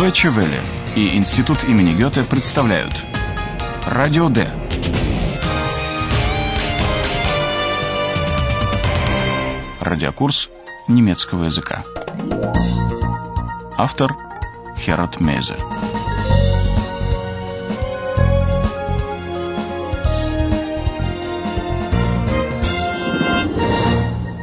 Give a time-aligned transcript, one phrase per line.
[0.00, 0.58] Deutsche Welle
[0.96, 2.94] и Институт имени Гёте представляют
[3.84, 4.50] Радио Д.
[9.78, 10.48] Радиокурс
[10.88, 11.84] немецкого языка.
[13.76, 14.16] Автор
[14.78, 15.56] Херат Мейзе.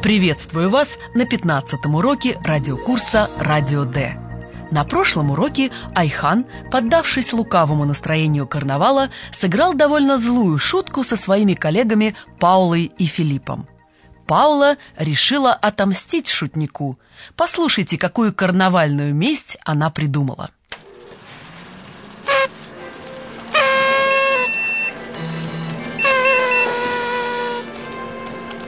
[0.04, 4.27] Приветствую вас на 15 уроке радиокурса «Радио Д».
[4.70, 12.14] На прошлом уроке Айхан, поддавшись лукавому настроению карнавала, сыграл довольно злую шутку со своими коллегами
[12.38, 13.66] Паулой и Филиппом.
[14.26, 16.98] Паула решила отомстить шутнику.
[17.34, 20.50] Послушайте, какую карнавальную месть она придумала.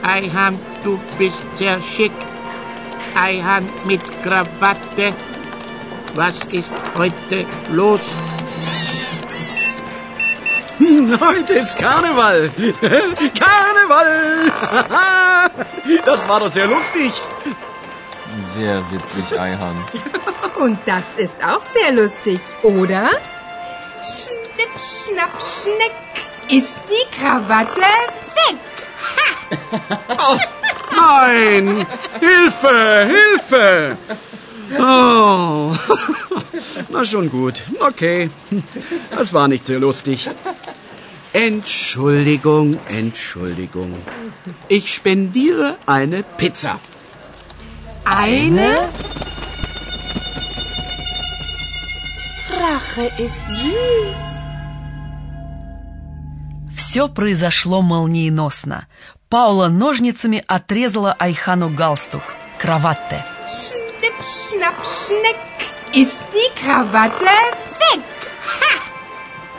[0.03, 1.79] Ayhan, du bist sehr.
[3.15, 5.15] Ayhan mit Krawatte.
[6.15, 8.01] Was ist heute los?
[11.21, 12.51] Heute ist Karneval.
[13.39, 14.53] Karneval.
[16.05, 17.13] Das war doch sehr lustig.
[18.45, 19.85] Sehr witzig, Eihan.
[20.59, 23.11] Und das ist auch sehr lustig, oder?
[24.03, 25.93] Schnipp, schnapp, schneck.
[26.49, 28.59] Ist die Krawatte weg?
[30.19, 30.39] Oh,
[30.97, 31.87] nein!
[32.21, 33.09] Hilfe!
[33.09, 33.97] Hilfe!
[34.80, 35.76] Oh.
[36.90, 37.62] Na schon gut.
[37.80, 38.30] Okay.
[39.12, 40.30] Das war nicht sehr lustig.
[41.34, 43.94] Entschuldigung, Entschuldigung.
[44.68, 46.80] Ich spendiere eine Pizza.
[48.06, 48.90] Eine?
[52.62, 54.22] Rache ist süß.
[56.76, 58.88] Все произошло молниеносно.
[59.30, 62.24] Паула ножницами отрезала Айхану галстук.
[62.60, 63.26] Краватте.
[63.48, 63.79] Schnipp,
[64.23, 65.37] Schnapp, schneck.
[65.93, 68.03] Ist die Krawatte weg?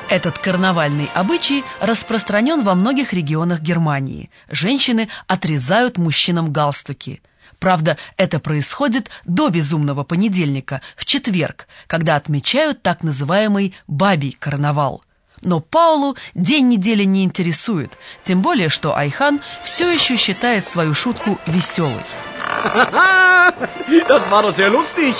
[0.09, 4.29] Этот карнавальный обычай распространен во многих регионах Германии.
[4.49, 7.21] Женщины отрезают мужчинам галстуки.
[7.59, 15.03] Правда, это происходит до безумного понедельника, в четверг, когда отмечают так называемый «бабий карнавал».
[15.43, 21.39] Но Паулу день недели не интересует, тем более, что Айхан все еще считает свою шутку
[21.47, 22.03] веселой.
[24.07, 25.15] Das war doch sehr lustig.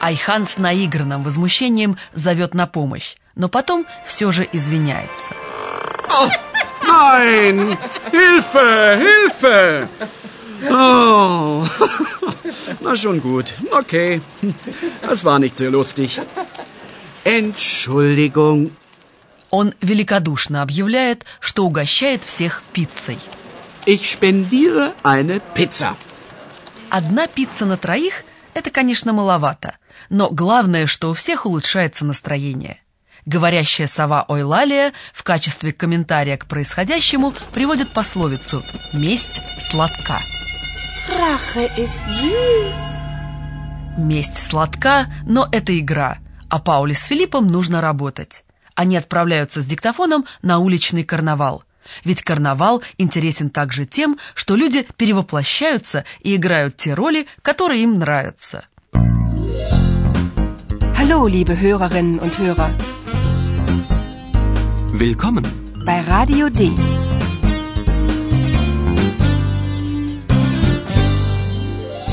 [0.00, 5.34] Айхан с наигранным возмущением зовет на помощь, но потом все же извиняется.
[6.10, 6.30] Oh,
[6.86, 7.76] nein!
[8.12, 8.98] Hilfe!
[9.04, 9.88] Hilfe!
[10.70, 11.66] Oh.
[12.80, 13.46] Na schon gut.
[13.70, 14.20] Okay.
[15.02, 16.20] Das war nicht sehr lustig.
[17.24, 18.72] Entschuldigung.
[19.50, 23.18] Он великодушно объявляет, что угощает всех пиццей.
[23.88, 25.96] Ich spendiere eine Pizza.
[26.90, 29.78] Одна пицца на троих– это, конечно, маловато,
[30.10, 32.82] но главное, что у всех улучшается настроение.
[33.24, 38.62] Говорящая сова Ойлалия в качестве комментария к происходящему приводит пословицу
[38.92, 40.20] «месть сладка».
[41.08, 42.76] Rache ist süß.
[43.96, 46.18] Месть сладка, но это игра,
[46.50, 48.44] а Пауле с Филиппом нужно работать.
[48.74, 51.64] Они отправляются с диктофоном на уличный карнавал.
[52.04, 58.66] Ведь карнавал интересен также тем, что люди перевоплощаются и играют те роли, которые им нравятся.
[60.98, 62.70] Hallo, liebe Hörerinnen und Hörer.
[64.92, 65.44] Willkommen.
[65.86, 66.70] Bei Radio D.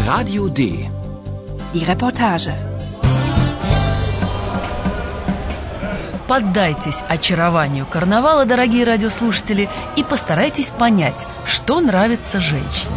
[0.06, 0.90] Radio D.
[1.74, 2.75] Die Reportage.
[6.28, 12.96] Поддайтесь очарованию карнавала, дорогие радиослушатели, и постарайтесь понять, что нравится женщине.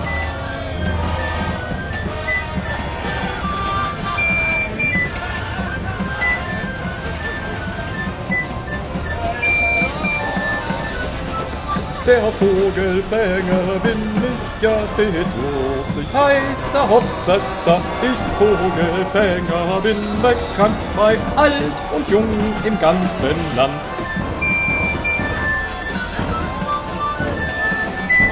[12.07, 17.81] Der Vogelfänger bin ich ja stets lustig, heißer Hopsassa.
[18.03, 22.29] Ich Vogelfänger bin bekannt bei alt und jung
[22.65, 23.81] im ganzen Land.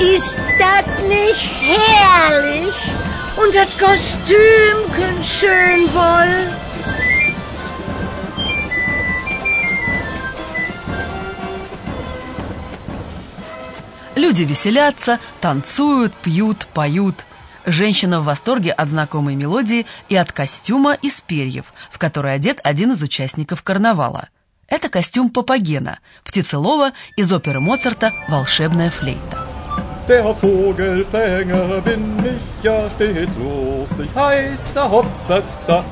[0.00, 2.74] Ist das nicht herrlich?
[3.36, 6.65] Und das Kostümchen schön wohl.
[14.16, 17.14] Люди веселятся, танцуют, пьют, поют.
[17.66, 22.92] Женщина в восторге от знакомой мелодии и от костюма из перьев, в который одет один
[22.92, 24.28] из участников карнавала.
[24.68, 29.46] Это костюм Папагена, птицелова из оперы Моцарта «Волшебная флейта».
[30.08, 35.84] Der Vogelfänger bin ich ja stets lustig, heißer Hopsassa.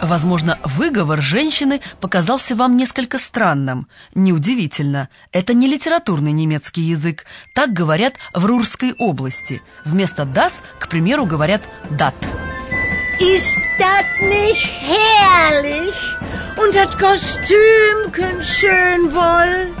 [0.00, 3.88] Возможно, выговор женщины показался вам несколько странным.
[4.14, 7.26] Неудивительно, это не литературный немецкий язык.
[7.54, 9.60] Так говорят в Рурской области.
[9.84, 12.14] Вместо «das», к примеру, говорят «dat».
[13.20, 15.94] Ist das nicht herrlich?
[16.56, 19.74] Und das Kostümchen schön wohl?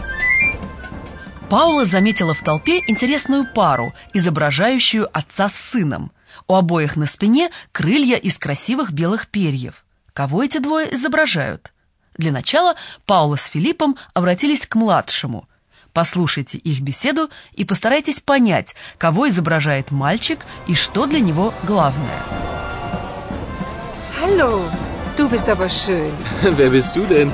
[1.48, 6.10] Паула заметила в толпе интересную пару, изображающую отца с сыном.
[6.46, 9.84] У обоих на спине крылья из красивых белых перьев.
[10.18, 11.72] Кого эти двое изображают?
[12.16, 12.74] Для начала
[13.06, 15.48] Паула с Филиппом обратились к младшему.
[15.92, 22.20] Послушайте их беседу и постарайтесь понять, кого изображает мальчик и что для него главное.
[24.20, 24.68] Hallo,
[25.16, 26.10] du bist aber schön.
[26.42, 27.30] Wer bist du denn?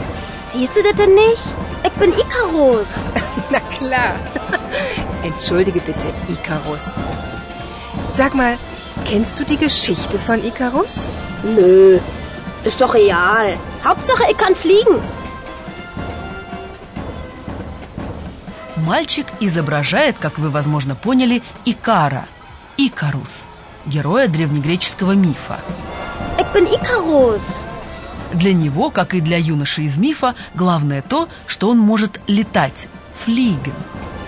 [0.53, 1.57] Siehst du das denn nicht?
[1.87, 2.89] Ich bin Icarus.
[3.51, 4.15] Na klar.
[5.25, 6.91] Entschuldige bitte, Icarus.
[8.13, 8.59] Sag mal,
[9.07, 11.09] kennst du die Geschichte von Icarus?
[11.43, 11.99] Nö,
[12.65, 13.59] ist doch real.
[13.85, 15.01] Hauptsache, ich kann fliegen.
[18.77, 22.27] Мальчик изображает, как вы, возможно, поняли, Икара,
[22.77, 23.45] Икарус,
[23.87, 25.61] героя древнегреческого мифа.
[26.39, 27.43] Ich bin Icarus.
[28.33, 32.89] Для него, как и для юноши из мифа, главное то, что он может летать,
[33.25, 33.75] флиген.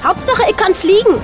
[0.03, 1.21] Hauptsache, ich kann fliegen.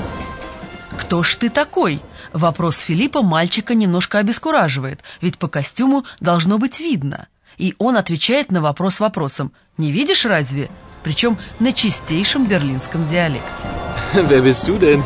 [0.98, 2.00] «Кто ж ты такой?»
[2.32, 7.28] Вопрос Филиппа мальчика немножко обескураживает, ведь по костюму должно быть видно.
[7.58, 10.70] И он отвечает на вопрос вопросом «Не видишь разве?»
[11.02, 13.68] Причем на чистейшем берлинском диалекте.
[14.14, 15.02] Wer bist du denn?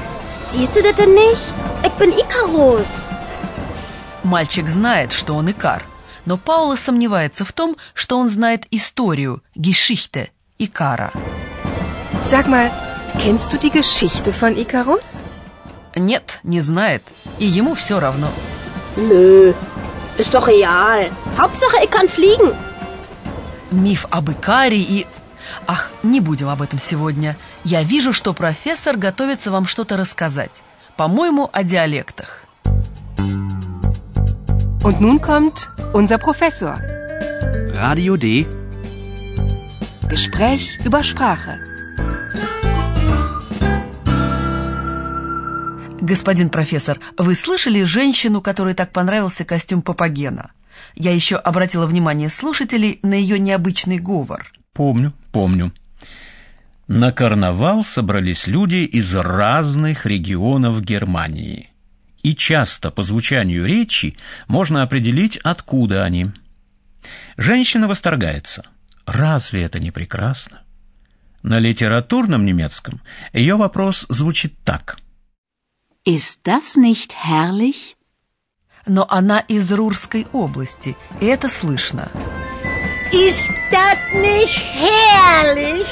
[0.50, 1.54] Siehst du das denn nicht?
[1.82, 2.86] Ich bin Icarus.
[4.22, 5.84] Мальчик знает, что он Икар,
[6.24, 10.28] но Паула сомневается в том, что он знает историю, Geschichte,
[10.58, 11.12] Икара.
[12.28, 12.70] Sag mal,
[13.22, 15.22] kennst du die Geschichte von Icarus?
[15.96, 17.02] Нет, не знает,
[17.38, 18.28] и ему все равно.
[18.96, 19.54] Nö,
[20.18, 21.10] ist doch real.
[21.38, 22.54] Hauptsache, ich kann fliegen.
[23.70, 25.06] Миф об Икаре и...
[25.66, 27.34] Ах, не будем об этом сегодня.
[27.64, 30.62] Я вижу, что профессор готовится вам что-то рассказать.
[30.96, 32.42] По-моему, о диалектах.
[34.82, 36.78] Und nun kommt unser Professor.
[37.74, 38.46] Radio D.
[40.08, 41.75] Gespräch über Sprache.
[46.00, 50.52] Господин профессор, вы слышали женщину, которой так понравился костюм Папагена?
[50.94, 54.52] Я еще обратила внимание слушателей на ее необычный говор.
[54.74, 55.72] Помню, помню.
[56.86, 61.70] На карнавал собрались люди из разных регионов Германии.
[62.22, 64.16] И часто по звучанию речи
[64.48, 66.26] можно определить, откуда они.
[67.38, 68.64] Женщина восторгается.
[69.06, 70.60] Разве это не прекрасно?
[71.42, 73.00] На литературном немецком
[73.32, 74.98] ее вопрос звучит так.
[76.08, 77.96] Ist das nicht herrlich?
[78.86, 82.08] Но она из Рурской области, и это слышно.
[83.12, 85.88] Ist das nicht herrlich?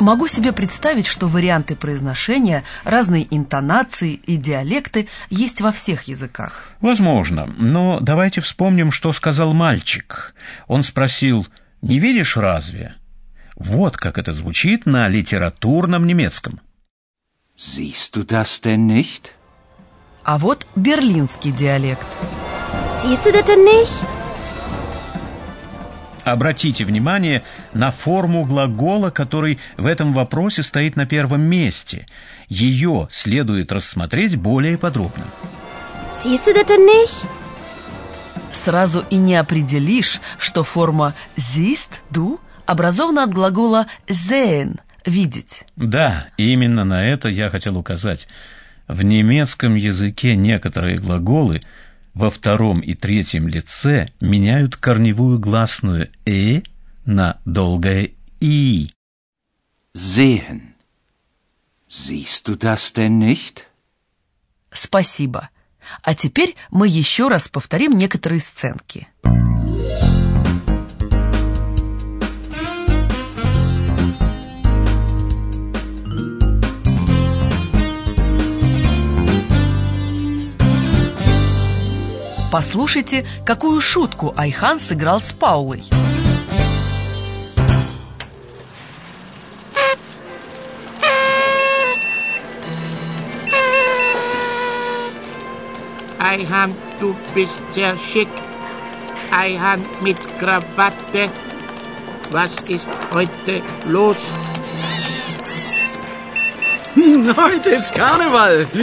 [0.00, 6.70] Могу себе представить, что варианты произношения, разные интонации и диалекты есть во всех языках.
[6.80, 10.34] Возможно, но давайте вспомним, что сказал мальчик.
[10.66, 11.46] Он спросил
[11.80, 12.96] «Не видишь разве?»
[13.54, 16.60] Вот как это звучит на литературном немецком.
[17.56, 19.32] Siehst du das denn nicht?
[20.24, 22.06] А вот берлинский диалект.
[23.00, 24.04] Siehst du das denn nicht?
[26.26, 32.06] Обратите внимание на форму глагола, который в этом вопросе стоит на первом месте.
[32.48, 35.24] Ее следует рассмотреть более подробно.
[36.22, 37.26] Siehst du das denn nicht?
[38.52, 45.64] Сразу и не определишь, что форма «siehst du» образована от глагола «sehen»– «видеть».
[45.76, 48.28] Да, именно на это я хотел указать.
[48.88, 51.62] В немецком языке некоторые глаголы
[52.14, 56.62] во втором и третьем лице меняют корневую гласную «э»
[57.04, 58.90] на долгое «и».
[59.94, 60.74] Sehen.
[61.88, 63.66] Siehst du das denn nicht?
[64.72, 65.48] Спасибо.
[66.02, 69.08] А теперь мы еще раз повторим некоторые сценки.
[82.56, 85.84] Послушайте, какую шутку Айхан сыграл с Паулой.
[96.18, 97.52] Eihan, du bist.
[99.30, 101.28] Eihan mit Krawatte.
[102.30, 104.16] Was ist heute los?
[107.36, 108.66] Heute ist Karneval.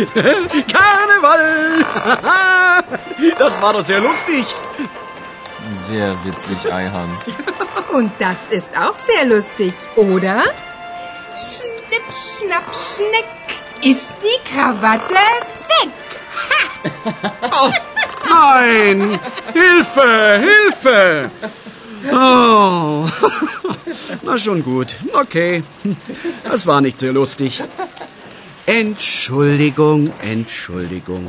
[0.71, 1.85] Karneval.
[3.39, 4.45] Das war doch sehr lustig.
[5.77, 7.17] Sehr witzig, Eihahn.
[7.91, 10.43] Und das ist auch sehr lustig, oder?
[11.35, 13.25] Schnipp, schnapp, schneck.
[13.81, 15.91] Ist die Krawatte weg?
[17.51, 17.71] oh,
[18.29, 19.19] nein!
[19.53, 20.41] Hilfe!
[20.41, 21.31] Hilfe!
[22.11, 23.07] Oh.
[24.21, 24.95] Na schon gut.
[25.13, 25.63] Okay.
[26.43, 27.63] Das war nicht sehr lustig.
[28.66, 31.26] Entschuldigung, Entschuldigung.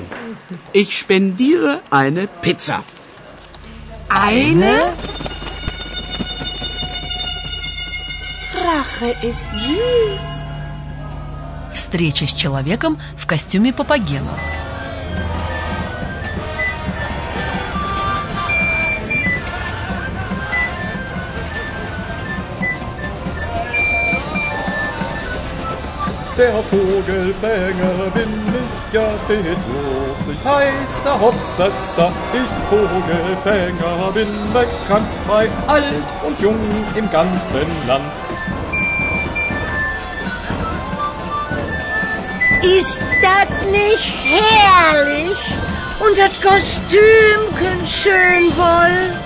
[0.73, 2.83] Ich spendiere eine Pizza.
[4.09, 4.93] Eine?
[8.69, 10.25] Rache ist süß.
[11.73, 14.35] Встреча с человеком в костюме Папагена.
[26.36, 32.12] Der Vogelfänger bin ich ja stets lustig, heißer Hopsassa.
[32.32, 35.84] Ich Vogelfänger bin bekannt bei alt
[36.26, 36.58] und jung
[36.96, 38.12] im ganzen Land.
[42.64, 45.38] Ist das nicht herrlich?
[46.00, 49.23] Und das Kostümchen schön wohl?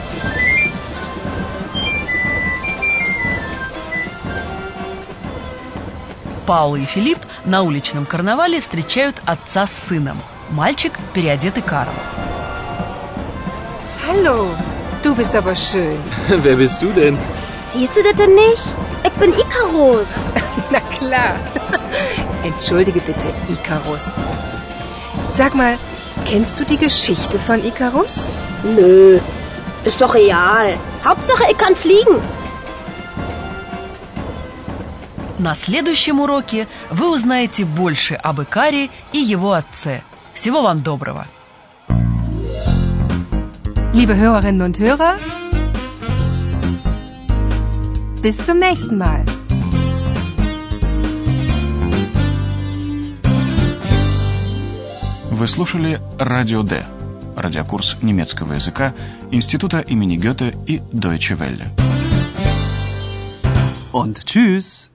[6.48, 10.18] Паула и Филипп на уличном карнавале встречают отца с сыном.
[10.50, 11.94] Мальчик переодетый Карл.
[14.08, 14.48] Hallo,
[15.02, 15.98] du bist aber schön.
[16.28, 17.18] Wer bist du denn?
[17.72, 18.64] Siehst du das denn nicht?
[19.06, 20.08] Ich bin Ikarus.
[20.70, 21.36] Na klar.
[22.44, 24.06] Entschuldige bitte, Ikarus.
[25.32, 25.78] Sag mal,
[26.30, 28.28] kennst du die Geschichte von Ikarus?
[28.64, 29.20] Nö,
[29.86, 30.78] ist doch real.
[31.04, 32.22] Hauptsache, ich kann fliegen.
[35.39, 40.03] На следующем уроке вы узнаете больше об Икаре и его отце.
[40.35, 41.27] Всего вам доброго!
[43.95, 45.17] Liebe Hörerinnen und Hörer,
[48.23, 49.25] bis zum nächsten Mal.
[55.31, 56.85] Вы слушали «Радио Д»–
[57.37, 58.93] радиокурс немецкого языка
[59.31, 61.71] Института имени Гёте и Deutsche Welle.
[63.93, 64.91] Und tschüss.